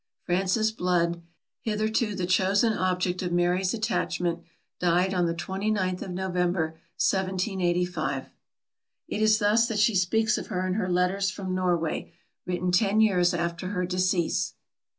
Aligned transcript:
Frances 0.23 0.71
Blood, 0.71 1.21
hitherto 1.59 2.15
the 2.15 2.25
chosen 2.25 2.73
object 2.73 3.21
of 3.21 3.31
Mary's 3.31 3.71
attachment, 3.71 4.39
died 4.79 5.13
on 5.13 5.27
the 5.27 5.33
twenty 5.35 5.69
ninth 5.69 6.01
of 6.01 6.09
November 6.09 6.79
1785. 7.07 8.31
It 9.07 9.21
is 9.21 9.37
thus 9.37 9.67
that 9.67 9.77
she 9.77 9.93
speaks 9.93 10.39
of 10.39 10.47
her 10.47 10.65
in 10.65 10.73
her 10.73 10.89
Letters 10.89 11.29
from 11.29 11.53
Norway, 11.53 12.11
written 12.47 12.71
ten 12.71 12.99
years 12.99 13.35
after 13.35 13.67
her 13.67 13.85
decease. 13.85 14.55